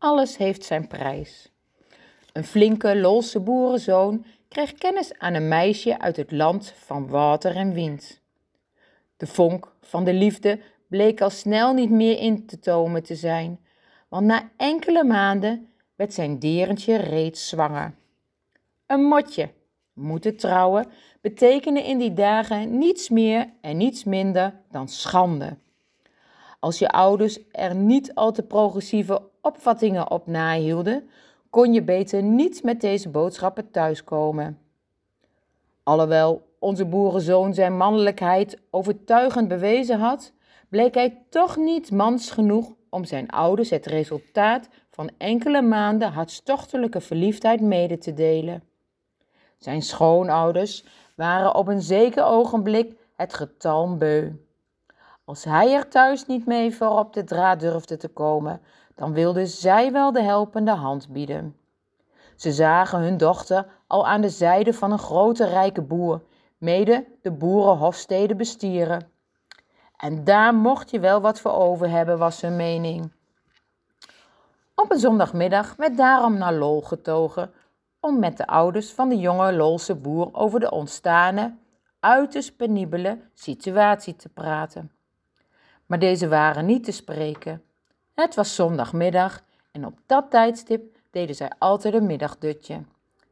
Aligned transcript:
alles 0.00 0.36
heeft 0.36 0.64
zijn 0.64 0.86
prijs. 0.86 1.52
Een 2.32 2.44
flinke, 2.44 2.96
lolse 2.96 3.40
boerenzoon 3.40 4.24
kreeg 4.48 4.74
kennis 4.74 5.18
aan 5.18 5.34
een 5.34 5.48
meisje 5.48 5.98
uit 5.98 6.16
het 6.16 6.30
land 6.30 6.74
van 6.76 7.08
water 7.08 7.56
en 7.56 7.72
wind. 7.72 8.20
De 9.16 9.26
vonk 9.26 9.72
van 9.80 10.04
de 10.04 10.12
liefde 10.12 10.60
bleek 10.88 11.20
al 11.20 11.30
snel 11.30 11.72
niet 11.72 11.90
meer 11.90 12.18
in 12.18 12.46
te 12.46 12.58
tomen 12.58 13.02
te 13.02 13.14
zijn, 13.14 13.60
want 14.08 14.26
na 14.26 14.50
enkele 14.56 15.04
maanden 15.04 15.68
werd 15.94 16.14
zijn 16.14 16.38
derentje 16.38 16.96
reeds 16.96 17.48
zwanger. 17.48 17.94
Een 18.86 19.02
motje, 19.02 19.50
moeten 19.92 20.36
trouwen, 20.36 20.86
betekende 21.20 21.82
in 21.82 21.98
die 21.98 22.12
dagen 22.12 22.78
niets 22.78 23.08
meer 23.08 23.52
en 23.60 23.76
niets 23.76 24.04
minder 24.04 24.60
dan 24.70 24.88
schande. 24.88 25.56
Als 26.60 26.78
je 26.78 26.88
ouders 26.88 27.38
er 27.52 27.74
niet 27.74 28.14
al 28.14 28.32
te 28.32 28.42
progressieve 28.42 29.22
opvattingen 29.40 30.10
op 30.10 30.26
nahielden, 30.26 31.10
kon 31.50 31.72
je 31.72 31.82
beter 31.82 32.22
niet 32.22 32.62
met 32.62 32.80
deze 32.80 33.08
boodschappen 33.08 33.70
thuiskomen. 33.70 34.58
Alhoewel 35.82 36.48
onze 36.58 36.84
boerenzoon 36.84 37.54
zijn 37.54 37.76
mannelijkheid 37.76 38.58
overtuigend 38.70 39.48
bewezen 39.48 39.98
had, 39.98 40.32
bleek 40.68 40.94
hij 40.94 41.22
toch 41.30 41.56
niet 41.56 41.90
mans 41.90 42.30
genoeg 42.30 42.72
om 42.90 43.04
zijn 43.04 43.30
ouders 43.30 43.70
het 43.70 43.86
resultaat 43.86 44.68
van 44.90 45.10
enkele 45.18 45.62
maanden 45.62 46.12
hartstochtelijke 46.12 47.00
verliefdheid 47.00 47.60
mede 47.60 47.98
te 47.98 48.14
delen. 48.14 48.62
Zijn 49.58 49.82
schoonouders 49.82 50.84
waren 51.16 51.54
op 51.54 51.68
een 51.68 51.82
zeker 51.82 52.24
ogenblik 52.24 52.96
het 53.16 53.34
getal 53.34 53.96
beu. 53.96 54.30
Als 55.30 55.44
hij 55.44 55.74
er 55.74 55.88
thuis 55.88 56.26
niet 56.26 56.46
mee 56.46 56.74
voor 56.74 56.98
op 56.98 57.12
de 57.12 57.24
draad 57.24 57.60
durfde 57.60 57.96
te 57.96 58.08
komen, 58.08 58.60
dan 58.94 59.12
wilden 59.12 59.46
zij 59.46 59.92
wel 59.92 60.12
de 60.12 60.22
helpende 60.22 60.70
hand 60.70 61.08
bieden. 61.08 61.56
Ze 62.36 62.52
zagen 62.52 63.00
hun 63.00 63.16
dochter 63.16 63.66
al 63.86 64.06
aan 64.06 64.20
de 64.20 64.28
zijde 64.28 64.72
van 64.72 64.92
een 64.92 64.98
grote 64.98 65.46
rijke 65.46 65.82
boer, 65.82 66.22
mede 66.58 67.06
de 67.22 67.30
boerenhofsteden 67.30 68.36
bestieren. 68.36 69.10
En 69.96 70.24
daar 70.24 70.54
mocht 70.54 70.90
je 70.90 71.00
wel 71.00 71.20
wat 71.20 71.40
voor 71.40 71.52
over 71.52 71.90
hebben, 71.90 72.18
was 72.18 72.40
hun 72.40 72.56
mening. 72.56 73.12
Op 74.74 74.90
een 74.90 74.98
zondagmiddag 74.98 75.76
werd 75.76 75.96
daarom 75.96 76.38
naar 76.38 76.54
Lol 76.54 76.80
getogen 76.80 77.52
om 78.00 78.18
met 78.18 78.36
de 78.36 78.46
ouders 78.46 78.92
van 78.92 79.08
de 79.08 79.18
jonge 79.18 79.52
Lolse 79.52 79.94
boer 79.94 80.28
over 80.32 80.60
de 80.60 80.70
ontstane, 80.70 81.56
uiterst 82.00 82.56
penibele 82.56 83.20
situatie 83.34 84.16
te 84.16 84.28
praten. 84.28 84.90
Maar 85.90 85.98
deze 85.98 86.28
waren 86.28 86.66
niet 86.66 86.84
te 86.84 86.92
spreken. 86.92 87.62
Het 88.14 88.34
was 88.34 88.54
zondagmiddag 88.54 89.42
en 89.70 89.86
op 89.86 89.98
dat 90.06 90.30
tijdstip 90.30 90.96
deden 91.10 91.34
zij 91.34 91.52
altijd 91.58 91.94
een 91.94 92.06
middagdutje. 92.06 92.82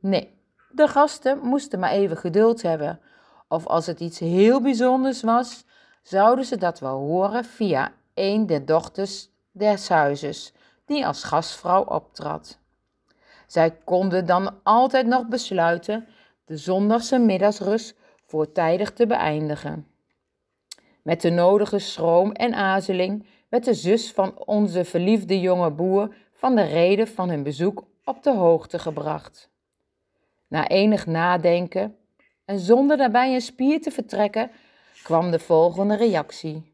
Nee, 0.00 0.38
de 0.70 0.88
gasten 0.88 1.38
moesten 1.38 1.78
maar 1.78 1.90
even 1.90 2.16
geduld 2.16 2.62
hebben. 2.62 3.00
Of 3.48 3.66
als 3.66 3.86
het 3.86 4.00
iets 4.00 4.18
heel 4.18 4.60
bijzonders 4.60 5.22
was, 5.22 5.64
zouden 6.02 6.44
ze 6.44 6.56
dat 6.56 6.78
wel 6.78 6.98
horen 6.98 7.44
via 7.44 7.92
een 8.14 8.46
der 8.46 8.66
dochters 8.66 9.28
des 9.52 9.88
huizes, 9.88 10.52
die 10.86 11.06
als 11.06 11.24
gastvrouw 11.24 11.84
optrad. 11.84 12.58
Zij 13.46 13.70
konden 13.84 14.26
dan 14.26 14.54
altijd 14.62 15.06
nog 15.06 15.28
besluiten 15.28 16.06
de 16.44 16.56
zondagse 16.56 17.18
middagsrust 17.18 17.96
voortijdig 18.26 18.92
te 18.92 19.06
beëindigen. 19.06 19.93
Met 21.04 21.20
de 21.20 21.30
nodige 21.30 21.78
schroom 21.78 22.32
en 22.32 22.54
aarzeling 22.54 23.26
werd 23.48 23.64
de 23.64 23.74
zus 23.74 24.12
van 24.12 24.46
onze 24.46 24.84
verliefde 24.84 25.40
jonge 25.40 25.70
boer 25.70 26.14
van 26.32 26.54
de 26.54 26.62
reden 26.62 27.08
van 27.08 27.28
hun 27.28 27.42
bezoek 27.42 27.84
op 28.04 28.22
de 28.22 28.34
hoogte 28.34 28.78
gebracht. 28.78 29.50
Na 30.48 30.68
enig 30.68 31.06
nadenken 31.06 31.96
en 32.44 32.58
zonder 32.58 32.96
daarbij 32.96 33.34
een 33.34 33.40
spier 33.40 33.80
te 33.80 33.90
vertrekken, 33.90 34.50
kwam 35.02 35.30
de 35.30 35.38
volgende 35.38 35.96
reactie. 35.96 36.72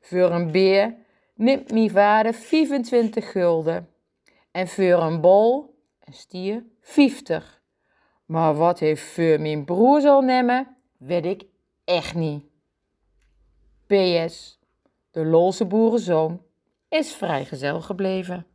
Voor 0.00 0.30
een 0.30 0.50
beer 0.50 0.94
neemt 1.34 1.72
mijn 1.72 1.90
vader 1.90 2.34
25 2.34 3.30
gulden 3.30 3.88
en 4.50 4.68
voor 4.68 5.02
een 5.02 5.20
bol, 5.20 5.74
een 6.04 6.12
stier, 6.14 6.64
50. 6.80 7.62
Maar 8.24 8.54
wat 8.54 8.78
heeft 8.78 9.02
voor 9.02 9.40
mijn 9.40 9.64
broer 9.64 10.00
zal 10.00 10.20
nemen, 10.20 10.76
weet 10.96 11.24
ik 11.24 11.44
echt 11.84 12.14
niet. 12.14 12.47
PS, 13.88 14.58
de 15.10 15.24
Lolse 15.24 15.64
boerenzoon 15.64 16.42
is 16.88 17.14
vrijgezel 17.14 17.80
gebleven. 17.80 18.46